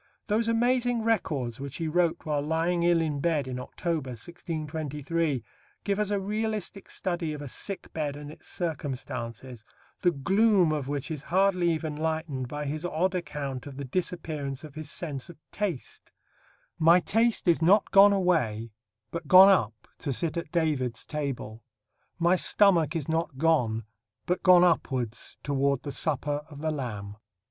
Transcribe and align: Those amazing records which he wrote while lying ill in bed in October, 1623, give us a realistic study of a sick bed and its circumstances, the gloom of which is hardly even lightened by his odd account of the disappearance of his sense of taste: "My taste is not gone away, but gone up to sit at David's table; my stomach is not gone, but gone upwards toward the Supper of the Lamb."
Those 0.25 0.47
amazing 0.47 1.03
records 1.03 1.59
which 1.59 1.75
he 1.77 1.87
wrote 1.87 2.21
while 2.23 2.41
lying 2.41 2.81
ill 2.81 3.01
in 3.01 3.19
bed 3.19 3.47
in 3.47 3.59
October, 3.59 4.09
1623, 4.17 5.43
give 5.83 5.99
us 5.99 6.09
a 6.09 6.19
realistic 6.19 6.89
study 6.89 7.33
of 7.33 7.41
a 7.43 7.47
sick 7.47 7.93
bed 7.93 8.15
and 8.15 8.31
its 8.31 8.47
circumstances, 8.47 9.63
the 10.01 10.09
gloom 10.09 10.71
of 10.71 10.87
which 10.87 11.11
is 11.11 11.21
hardly 11.21 11.69
even 11.69 11.95
lightened 11.95 12.47
by 12.47 12.65
his 12.65 12.83
odd 12.83 13.13
account 13.13 13.67
of 13.67 13.77
the 13.77 13.85
disappearance 13.85 14.63
of 14.63 14.73
his 14.73 14.89
sense 14.89 15.29
of 15.29 15.37
taste: 15.51 16.11
"My 16.79 16.99
taste 16.99 17.47
is 17.47 17.61
not 17.61 17.91
gone 17.91 18.11
away, 18.11 18.71
but 19.11 19.27
gone 19.27 19.49
up 19.49 19.87
to 19.99 20.11
sit 20.11 20.35
at 20.35 20.51
David's 20.51 21.05
table; 21.05 21.61
my 22.17 22.35
stomach 22.35 22.95
is 22.95 23.07
not 23.07 23.37
gone, 23.37 23.83
but 24.25 24.41
gone 24.41 24.63
upwards 24.63 25.37
toward 25.43 25.83
the 25.83 25.91
Supper 25.91 26.41
of 26.49 26.57
the 26.61 26.71
Lamb." 26.71 27.17